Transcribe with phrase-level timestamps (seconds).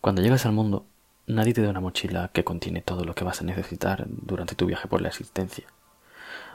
[0.00, 0.86] Cuando llegas al mundo,
[1.26, 4.64] nadie te da una mochila que contiene todo lo que vas a necesitar durante tu
[4.64, 5.66] viaje por la existencia.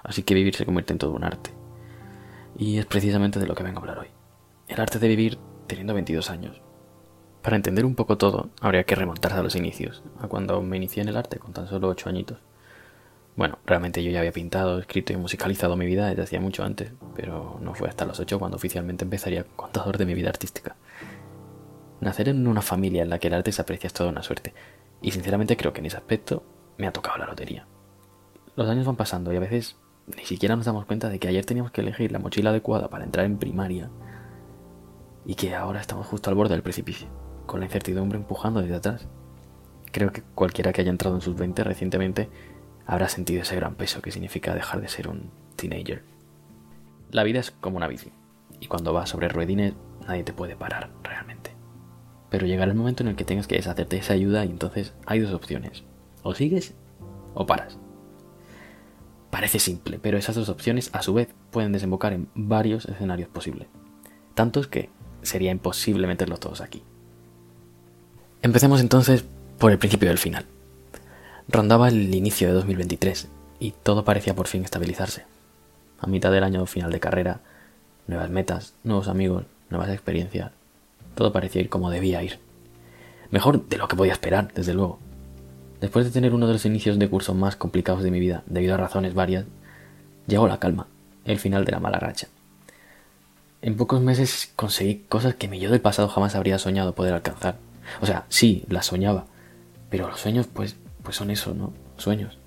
[0.02, 1.52] Así que vivir se convierte en todo un arte.
[2.58, 4.08] Y es precisamente de lo que vengo a hablar hoy.
[4.68, 5.38] El arte de vivir
[5.68, 6.60] teniendo 22 años.
[7.44, 11.04] Para entender un poco todo, habría que remontarse a los inicios, a cuando me inicié
[11.04, 12.40] en el arte con tan solo 8 añitos.
[13.36, 16.94] Bueno, realmente yo ya había pintado, escrito y musicalizado mi vida desde hacía mucho antes,
[17.16, 20.76] pero no fue hasta los 8 cuando oficialmente empezaría contador de mi vida artística.
[22.06, 24.54] Nacer en una familia en la que el arte se aprecia es toda una suerte,
[25.02, 26.44] y sinceramente creo que en ese aspecto
[26.78, 27.66] me ha tocado la lotería.
[28.56, 29.76] Los años van pasando y a veces
[30.16, 33.06] ni siquiera nos damos cuenta de que ayer teníamos que elegir la mochila adecuada para
[33.06, 33.90] entrar en primaria
[35.26, 37.08] y que ahora estamos justo al borde del precipicio,
[37.48, 39.08] con la incertidumbre empujando desde atrás.
[39.92, 42.30] Creo que cualquiera que haya entrado en sus 20 recientemente
[42.86, 46.04] habrá sentido ese gran peso que significa dejar de ser un teenager.
[47.10, 48.12] La vida es como una bici,
[48.60, 49.74] y cuando vas sobre ruedines
[50.08, 51.55] nadie te puede parar realmente.
[52.36, 54.92] Pero llegará el momento en el que tengas que deshacerte de esa ayuda y entonces
[55.06, 55.86] hay dos opciones.
[56.22, 56.74] O sigues
[57.34, 57.78] o paras.
[59.30, 63.70] Parece simple, pero esas dos opciones a su vez pueden desembocar en varios escenarios posibles.
[64.34, 64.90] Tantos que
[65.22, 66.84] sería imposible meterlos todos aquí.
[68.42, 69.24] Empecemos entonces
[69.58, 70.46] por el principio del final.
[71.48, 73.30] Rondaba el inicio de 2023
[73.60, 75.24] y todo parecía por fin estabilizarse.
[76.00, 77.40] A mitad del año final de carrera,
[78.08, 80.52] nuevas metas, nuevos amigos, nuevas experiencias,
[81.16, 82.40] todo parecía ir como debía ir.
[83.32, 85.00] Mejor de lo que podía esperar, desde luego.
[85.82, 88.76] Después de tener uno de los inicios de curso más complicados de mi vida, debido
[88.76, 89.46] a razones varias,
[90.28, 90.88] llegó la calma,
[91.26, 92.28] el final de la mala racha.
[93.62, 97.58] En pocos meses conseguí cosas que mi yo del pasado jamás habría soñado poder alcanzar.
[98.02, 99.26] O sea, sí, las soñaba,
[99.90, 101.74] pero los sueños, pues, pues son eso, ¿no?
[101.98, 102.38] Sueños.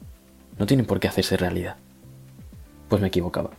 [0.59, 1.77] No tienen por qué hacerse realidad.
[2.89, 3.51] Pues me equivocaba.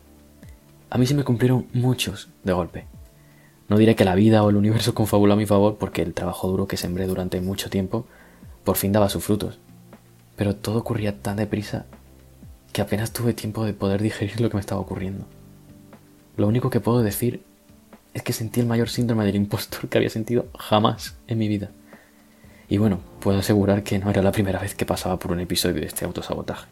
[0.90, 2.86] A mí se me cumplieron muchos de golpe.
[3.70, 6.48] No diré que la vida o el universo confabuló a mi favor porque el trabajo
[6.48, 8.06] duro que sembré durante mucho tiempo
[8.64, 9.60] por fin daba sus frutos.
[10.36, 11.86] Pero todo ocurría tan deprisa
[12.74, 15.26] que apenas tuve tiempo de poder digerir lo que me estaba ocurriendo.
[16.38, 17.44] Lo único que puedo decir
[18.14, 21.72] es que sentí el mayor síndrome del impostor que había sentido jamás en mi vida.
[22.68, 25.82] Y bueno, puedo asegurar que no era la primera vez que pasaba por un episodio
[25.82, 26.68] de este autosabotaje.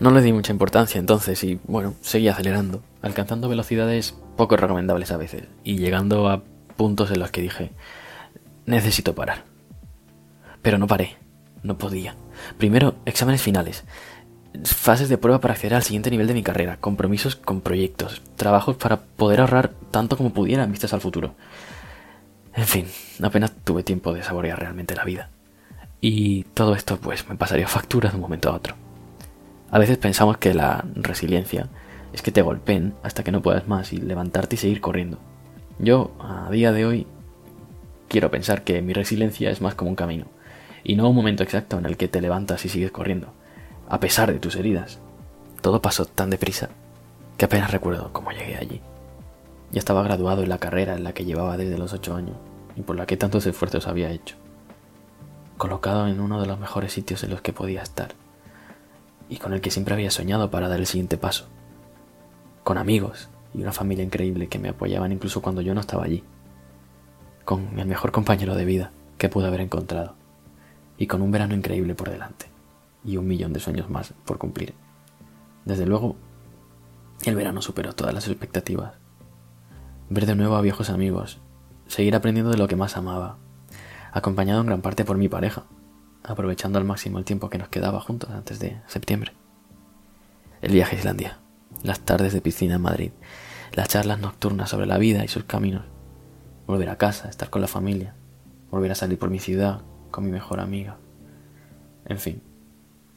[0.00, 5.16] No le di mucha importancia entonces y bueno, seguí acelerando, alcanzando velocidades poco recomendables a
[5.16, 6.42] veces y llegando a
[6.76, 7.72] puntos en los que dije,
[8.66, 9.44] necesito parar.
[10.62, 11.16] Pero no paré,
[11.62, 12.14] no podía.
[12.58, 13.84] Primero, exámenes finales,
[14.64, 18.76] fases de prueba para acceder al siguiente nivel de mi carrera, compromisos con proyectos, trabajos
[18.76, 21.34] para poder ahorrar tanto como pudiera en vistas al futuro.
[22.54, 22.86] En fin,
[23.22, 25.30] apenas tuve tiempo de saborear realmente la vida.
[26.00, 28.74] Y todo esto pues me pasaría factura de un momento a otro.
[29.70, 31.68] A veces pensamos que la resiliencia
[32.12, 35.18] es que te golpeen hasta que no puedas más y levantarte y seguir corriendo.
[35.78, 37.06] Yo, a día de hoy,
[38.08, 40.26] quiero pensar que mi resiliencia es más como un camino,
[40.84, 43.28] y no un momento exacto en el que te levantas y sigues corriendo,
[43.88, 44.98] a pesar de tus heridas.
[45.60, 46.70] Todo pasó tan deprisa
[47.36, 48.80] que apenas recuerdo cómo llegué allí.
[49.72, 52.36] Ya estaba graduado en la carrera en la que llevaba desde los ocho años
[52.76, 54.36] y por la que tantos esfuerzos había hecho.
[55.56, 58.14] Colocado en uno de los mejores sitios en los que podía estar
[59.28, 61.48] y con el que siempre había soñado para dar el siguiente paso
[62.66, 66.24] con amigos y una familia increíble que me apoyaban incluso cuando yo no estaba allí,
[67.44, 70.16] con el mejor compañero de vida que pude haber encontrado,
[70.98, 72.46] y con un verano increíble por delante,
[73.04, 74.74] y un millón de sueños más por cumplir.
[75.64, 76.16] Desde luego,
[77.24, 78.94] el verano superó todas las expectativas.
[80.10, 81.38] Ver de nuevo a viejos amigos,
[81.86, 83.36] seguir aprendiendo de lo que más amaba,
[84.10, 85.62] acompañado en gran parte por mi pareja,
[86.24, 89.34] aprovechando al máximo el tiempo que nos quedaba juntos antes de septiembre.
[90.62, 91.38] El viaje a Islandia
[91.86, 93.12] las tardes de piscina en Madrid,
[93.72, 95.84] las charlas nocturnas sobre la vida y sus caminos,
[96.66, 98.14] volver a casa, estar con la familia,
[98.70, 100.96] volver a salir por mi ciudad con mi mejor amiga.
[102.06, 102.42] En fin,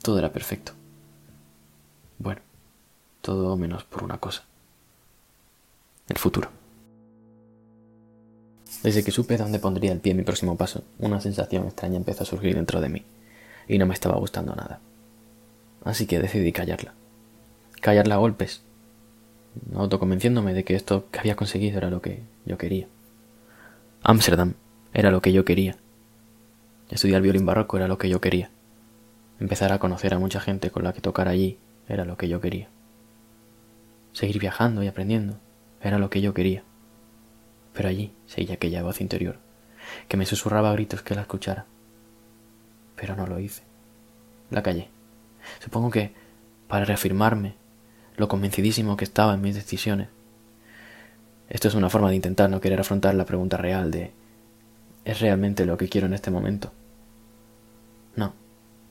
[0.03, 0.73] todo era perfecto.
[2.19, 2.41] Bueno,
[3.21, 4.43] todo menos por una cosa.
[6.07, 6.49] El futuro.
[8.83, 12.23] Desde que supe dónde pondría el pie en mi próximo paso, una sensación extraña empezó
[12.23, 13.03] a surgir dentro de mí,
[13.67, 14.79] y no me estaba gustando nada.
[15.83, 16.98] Así que decidí callarla
[17.79, 18.63] callarla a golpes,
[19.75, 22.87] autoconvenciéndome de que esto que había conseguido era lo que yo quería.
[24.03, 24.53] Ámsterdam
[24.93, 25.77] era lo que yo quería.
[26.89, 28.49] Estudiar violín barroco era lo que yo quería.
[29.39, 32.41] Empezar a conocer a mucha gente con la que tocar allí era lo que yo
[32.41, 32.69] quería.
[34.11, 35.37] Seguir viajando y aprendiendo
[35.81, 36.63] era lo que yo quería.
[37.73, 39.37] Pero allí seguía aquella voz interior
[40.07, 41.65] que me susurraba a gritos que la escuchara.
[42.95, 43.63] Pero no lo hice.
[44.49, 44.89] La callé.
[45.59, 46.13] Supongo que
[46.67, 47.55] para reafirmarme
[48.19, 50.09] lo convencidísimo que estaba en mis decisiones.
[51.49, 54.11] Esto es una forma de intentar no querer afrontar la pregunta real de
[55.05, 56.71] ¿es realmente lo que quiero en este momento?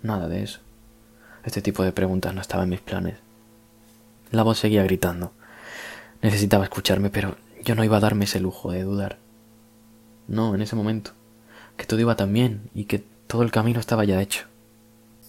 [0.02, 0.60] Nada de eso.
[1.44, 3.16] Este tipo de preguntas no estaba en mis planes.
[4.30, 5.32] La voz seguía gritando.
[6.22, 9.18] Necesitaba escucharme, pero yo no iba a darme ese lujo de dudar.
[10.28, 11.12] No, en ese momento.
[11.76, 14.44] Que todo iba tan bien y que todo el camino estaba ya hecho.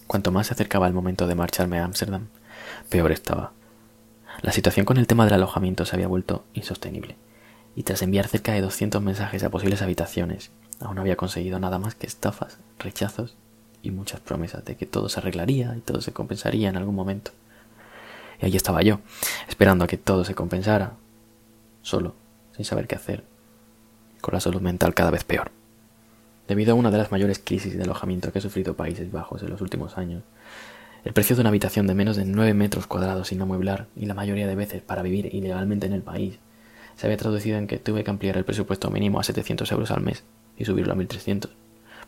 [0.06, 2.28] Cuanto más se acercaba el momento de marcharme a Ámsterdam,
[2.88, 3.52] peor estaba.
[4.42, 7.16] La situación con el tema del alojamiento se había vuelto insostenible,
[7.76, 10.50] y tras enviar cerca de 200 mensajes a posibles habitaciones,
[10.80, 13.36] aún no había conseguido nada más que estafas, rechazos
[13.82, 17.32] y muchas promesas de que todo se arreglaría y todo se compensaría en algún momento.
[18.40, 19.00] Y ahí estaba yo,
[19.46, 20.94] esperando a que todo se compensara,
[21.82, 22.14] solo,
[22.56, 23.24] sin saber qué hacer,
[24.22, 25.50] con la salud mental cada vez peor.
[26.48, 29.50] Debido a una de las mayores crisis de alojamiento que ha sufrido Países Bajos en
[29.50, 30.22] los últimos años,
[31.04, 34.14] el precio de una habitación de menos de 9 metros cuadrados sin amueblar, y la
[34.14, 36.38] mayoría de veces para vivir ilegalmente en el país,
[36.96, 40.02] se había traducido en que tuve que ampliar el presupuesto mínimo a 700 euros al
[40.02, 40.24] mes
[40.58, 41.50] y subirlo a 1300,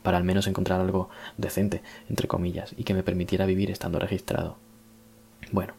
[0.02, 1.08] para al menos encontrar algo
[1.38, 4.58] decente, entre comillas, y que me permitiera vivir estando registrado.
[5.50, 5.72] Bueno,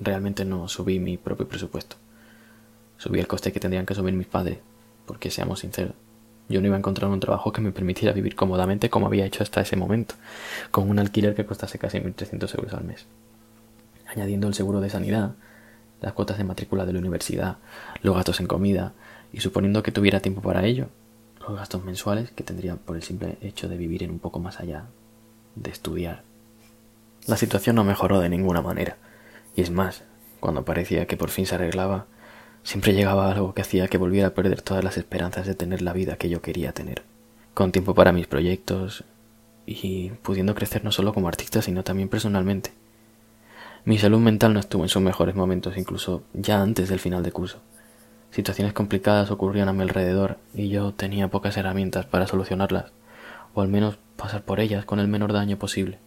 [0.00, 1.96] realmente no subí mi propio presupuesto.
[2.98, 4.58] Subí el coste que tendrían que subir mis padres,
[5.06, 5.94] porque seamos sinceros,
[6.48, 9.42] yo no iba a encontrar un trabajo que me permitiera vivir cómodamente como había hecho
[9.42, 10.14] hasta ese momento,
[10.70, 13.06] con un alquiler que costase casi 1.300 euros al mes.
[14.06, 15.32] Añadiendo el seguro de sanidad,
[16.00, 17.56] las cuotas de matrícula de la universidad,
[18.02, 18.92] los gastos en comida,
[19.32, 20.88] y suponiendo que tuviera tiempo para ello,
[21.40, 24.60] los gastos mensuales que tendría por el simple hecho de vivir en un poco más
[24.60, 24.84] allá,
[25.56, 26.22] de estudiar.
[27.26, 28.98] La situación no mejoró de ninguna manera,
[29.56, 30.04] y es más,
[30.40, 32.06] cuando parecía que por fin se arreglaba,
[32.64, 35.92] Siempre llegaba algo que hacía que volviera a perder todas las esperanzas de tener la
[35.92, 37.02] vida que yo quería tener,
[37.52, 39.04] con tiempo para mis proyectos
[39.66, 42.72] y pudiendo crecer no solo como artista, sino también personalmente.
[43.84, 47.32] Mi salud mental no estuvo en sus mejores momentos, incluso ya antes del final de
[47.32, 47.60] curso.
[48.30, 52.92] Situaciones complicadas ocurrían a mi alrededor y yo tenía pocas herramientas para solucionarlas,
[53.52, 55.98] o al menos pasar por ellas con el menor daño posible.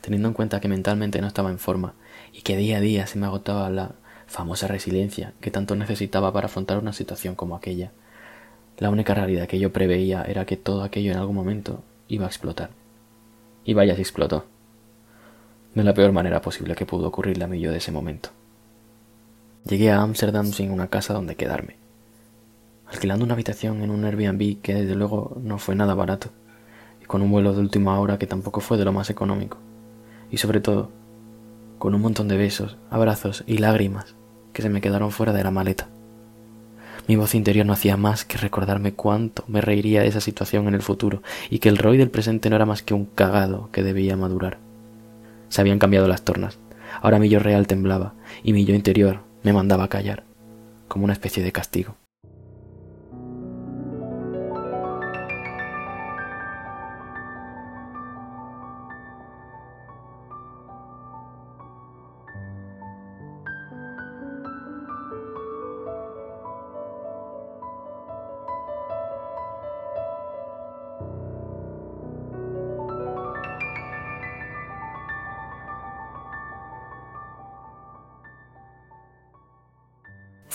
[0.00, 1.92] Teniendo en cuenta que mentalmente no estaba en forma
[2.32, 3.92] y que día a día se me agotaba la
[4.26, 7.92] famosa resiliencia que tanto necesitaba para afrontar una situación como aquella.
[8.78, 12.28] La única realidad que yo preveía era que todo aquello en algún momento iba a
[12.28, 12.70] explotar.
[13.64, 14.44] Y vaya si explotó.
[15.74, 18.30] De la peor manera posible que pudo ocurrirle a mí yo de ese momento.
[19.64, 21.76] Llegué a Ámsterdam sin una casa donde quedarme,
[22.86, 26.30] alquilando una habitación en un Airbnb que desde luego no fue nada barato,
[27.02, 29.58] y con un vuelo de última hora que tampoco fue de lo más económico,
[30.30, 30.90] y sobre todo
[31.78, 34.15] con un montón de besos, abrazos y lágrimas
[34.56, 35.86] que se me quedaron fuera de la maleta.
[37.08, 40.72] Mi voz interior no hacía más que recordarme cuánto me reiría de esa situación en
[40.72, 43.82] el futuro y que el Roy del presente no era más que un cagado que
[43.82, 44.56] debía madurar.
[45.50, 46.58] Se habían cambiado las tornas.
[47.02, 50.24] Ahora mi yo real temblaba y mi yo interior me mandaba callar,
[50.88, 51.96] como una especie de castigo.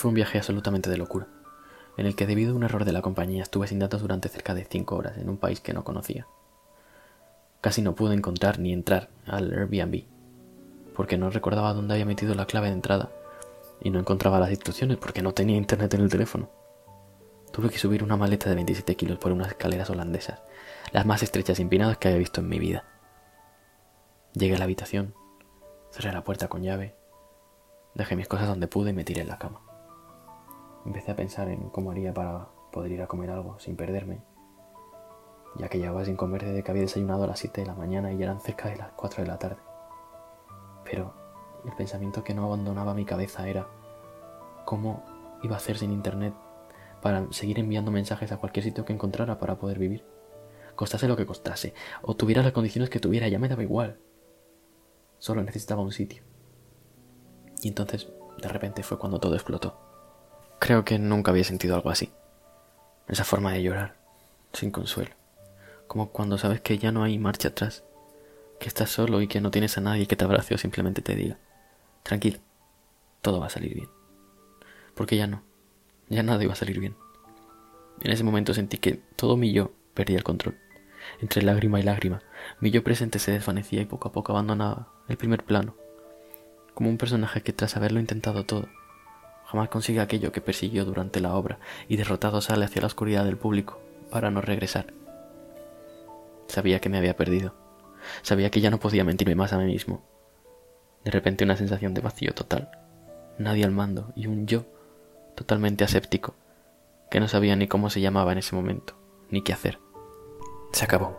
[0.02, 1.28] Fue un viaje absolutamente de locura,
[1.96, 4.56] en el que debido a un error de la compañía estuve sin datos durante cerca
[4.56, 6.26] de cinco horas en un país que no conocía.
[7.62, 10.06] Casi no pude encontrar ni entrar al Airbnb,
[10.96, 13.12] porque no recordaba dónde había metido la clave de entrada
[13.80, 16.50] y no encontraba las instrucciones porque no tenía internet en el teléfono.
[17.52, 20.40] Tuve que subir una maleta de 27 kilos por unas escaleras holandesas,
[20.94, 22.86] las más estrechas y empinadas que había visto en mi vida.
[24.34, 25.14] Llegué a la habitación,
[25.92, 26.96] cerré la puerta con llave,
[27.94, 29.62] dejé mis cosas donde pude y me tiré en la cama.
[30.86, 34.22] Empecé a pensar en cómo haría para poder ir a comer algo sin perderme,
[35.58, 38.12] ya que llevaba sin comer desde que había desayunado a las 7 de la mañana
[38.14, 39.62] y eran cerca de las 4 de la tarde.
[40.84, 41.14] Pero
[41.66, 43.68] el pensamiento que no abandonaba mi cabeza era
[44.66, 45.04] cómo
[45.44, 46.34] iba a hacer sin internet
[47.02, 50.06] para seguir enviando mensajes a cualquier sitio que encontrara para poder vivir.
[50.76, 54.00] Costase lo que costase, o tuviera las condiciones que tuviera, ya me daba igual.
[55.20, 56.24] Solo necesitaba un sitio.
[57.62, 58.12] Y entonces,
[58.42, 59.91] de repente fue cuando todo explotó.
[60.62, 62.12] Creo que nunca había sentido algo así.
[63.08, 63.96] Esa forma de llorar,
[64.54, 65.10] sin consuelo.
[65.88, 67.84] Como cuando sabes que ya no hay marcha atrás,
[68.60, 71.16] que estás solo y que no tienes a nadie que te abrace o simplemente te
[71.16, 71.40] diga,
[72.04, 72.38] tranquilo,
[73.24, 73.90] todo va a salir bien.
[74.94, 75.42] Porque ya no,
[76.10, 76.96] ya nada iba a salir bien.
[78.02, 80.60] En ese momento sentí que todo mi yo perdía el control.
[81.22, 82.22] Entre lágrima y lágrima,
[82.60, 85.74] mi yo presente se desvanecía y poco a poco abandonaba el primer plano,
[86.76, 88.70] como un personaje que tras haberlo intentado todo,
[89.52, 93.38] Jamás consigue aquello que persiguió durante la obra y derrotado sale hacia la oscuridad del
[93.38, 94.94] público para no regresar.
[96.48, 97.54] Sabía que me había perdido,
[98.22, 100.02] Sabía que ya no podía mentirme más a mí mismo.
[101.04, 102.70] De repente una sensación de vacío total.
[103.38, 104.66] Nadie al mando y un yo
[105.36, 106.36] totalmente aséptico,
[107.10, 108.96] que no sabía ni cómo se llamaba en ese momento,
[109.30, 109.80] ni qué hacer.
[110.74, 111.18] Se acabó.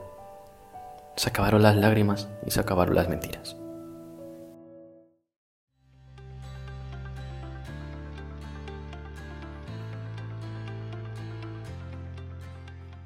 [1.17, 3.57] Se acabaron las lágrimas y se acabaron las mentiras.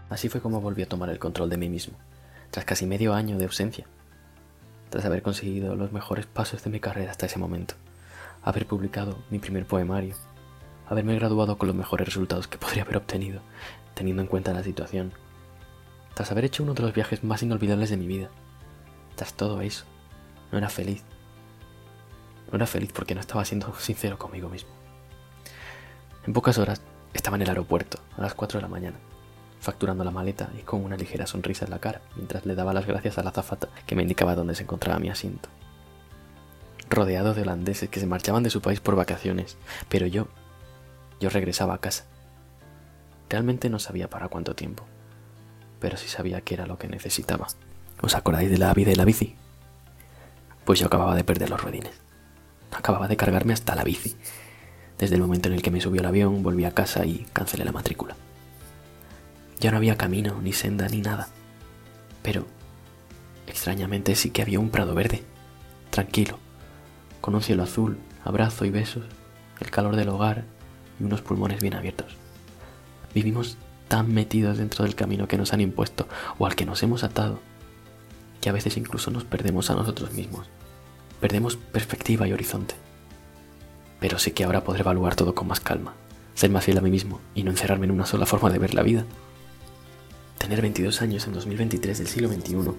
[0.09, 1.97] Así fue como volví a tomar el control de mí mismo,
[2.51, 3.87] tras casi medio año de ausencia,
[4.91, 7.75] tras haber conseguido los mejores pasos de mi carrera hasta ese momento,
[8.43, 10.15] haber publicado mi primer poemario,
[10.89, 13.41] haberme graduado con los mejores resultados que podría haber obtenido,
[13.95, 15.13] teniendo en cuenta la situación,
[16.15, 18.31] tras haber hecho uno de los viajes más inolvidables de mi vida.
[19.17, 19.85] Tras todo eso,
[20.51, 21.03] no era feliz.
[22.51, 24.71] No era feliz porque no estaba siendo sincero conmigo mismo.
[26.27, 26.81] En pocas horas
[27.13, 28.97] estaba en el aeropuerto, a las 4 de la mañana,
[29.61, 32.87] facturando la maleta y con una ligera sonrisa en la cara, mientras le daba las
[32.87, 35.49] gracias a la azafata que me indicaba dónde se encontraba mi asiento.
[36.89, 39.57] Rodeado de holandeses que se marchaban de su país por vacaciones,
[39.89, 40.29] pero yo,
[41.21, 42.05] yo regresaba a casa.
[43.29, 44.85] Realmente no sabía para cuánto tiempo,
[45.81, 47.49] pero sí sabía que era lo que necesitaba.
[48.01, 49.35] ¿Os acordáis de la vida de la bici?
[50.65, 51.93] Pues yo acababa de perder los ruedines.
[52.71, 54.17] Acababa de cargarme hasta la bici.
[54.99, 57.65] Desde el momento en el que me subió al avión, volví a casa y cancelé
[57.65, 58.17] la matrícula.
[59.59, 61.29] Ya no había camino, ni senda, ni nada.
[62.23, 62.47] Pero,
[63.47, 65.23] extrañamente, sí que había un prado verde,
[65.91, 66.39] tranquilo,
[67.21, 69.05] con un cielo azul, abrazo y besos,
[69.61, 70.45] el calor del hogar
[71.01, 72.17] y unos pulmones bien abiertos.
[73.15, 73.57] Vivimos
[73.89, 76.09] tan metidos dentro del camino que nos han impuesto
[76.39, 77.41] o al que nos hemos atado,
[78.41, 80.49] que a veces incluso nos perdemos a nosotros mismos.
[81.21, 82.75] Perdemos perspectiva y horizonte.
[84.01, 85.95] Pero sé que ahora podré evaluar todo con más calma,
[86.35, 88.75] ser más fiel a mí mismo y no encerrarme en una sola forma de ver
[88.75, 89.07] la vida.
[90.47, 92.77] Tener 22 años en 2023 del siglo XXI no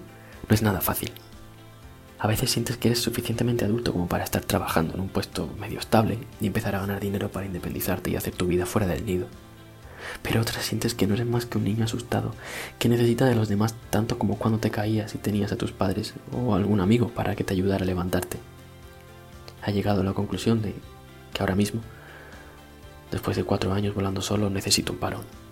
[0.48, 1.12] es nada fácil.
[2.18, 5.78] A veces sientes que eres suficientemente adulto como para estar trabajando en un puesto medio
[5.78, 9.26] estable y empezar a ganar dinero para independizarte y hacer tu vida fuera del nido.
[10.22, 12.32] Pero otras sientes que no eres más que un niño asustado,
[12.78, 16.14] que necesita de los demás tanto como cuando te caías y tenías a tus padres
[16.32, 18.38] o algún amigo para que te ayudara a levantarte.
[19.60, 20.74] Ha llegado a la conclusión de
[21.34, 21.82] que ahora mismo,
[23.10, 25.47] después de cuatro años volando solo, necesito un parón.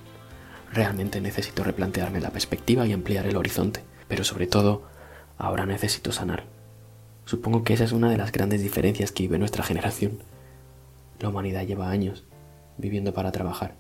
[0.77, 4.83] Realmente necesito replantearme la perspectiva y ampliar el horizonte, pero sobre todo,
[5.39, 6.45] ahora necesito sanar.
[7.25, 10.19] Supongo que esa es una de las grandes diferencias que vive nuestra generación.
[11.19, 12.25] La humanidad lleva años
[12.77, 13.75] viviendo para trabajar,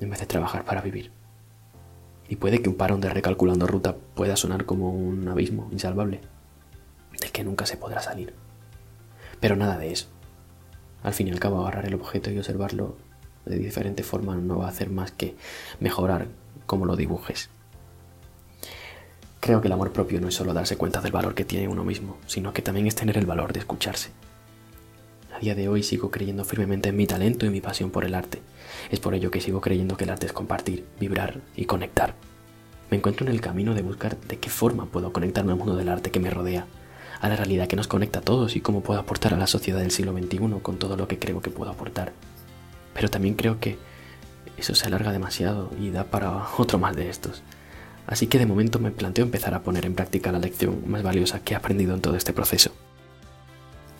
[0.00, 1.12] en vez de trabajar para vivir.
[2.28, 6.20] Y puede que un parón de recalculando ruta pueda sonar como un abismo insalvable,
[7.20, 8.34] del que nunca se podrá salir.
[9.38, 10.08] Pero nada de eso.
[11.04, 12.96] Al fin y al cabo, agarrar el objeto y observarlo
[13.44, 15.34] de diferente forma no va a hacer más que
[15.80, 16.28] mejorar
[16.66, 17.50] cómo lo dibujes.
[19.40, 21.84] Creo que el amor propio no es solo darse cuenta del valor que tiene uno
[21.84, 24.10] mismo, sino que también es tener el valor de escucharse.
[25.34, 28.14] A día de hoy sigo creyendo firmemente en mi talento y mi pasión por el
[28.14, 28.42] arte.
[28.90, 32.14] Es por ello que sigo creyendo que el arte es compartir, vibrar y conectar.
[32.90, 35.90] Me encuentro en el camino de buscar de qué forma puedo conectarme al mundo del
[35.90, 36.66] arte que me rodea,
[37.20, 39.78] a la realidad que nos conecta a todos y cómo puedo aportar a la sociedad
[39.78, 42.12] del siglo XXI con todo lo que creo que puedo aportar.
[42.94, 43.78] Pero también creo que
[44.56, 47.42] eso se alarga demasiado y da para otro más de estos.
[48.06, 51.40] Así que de momento me planteo empezar a poner en práctica la lección más valiosa
[51.40, 52.72] que he aprendido en todo este proceso.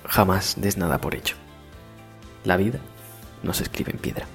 [0.06, 1.36] Jamás des nada por hecho.
[2.44, 2.78] La vida
[3.42, 4.26] no se escribe en piedra.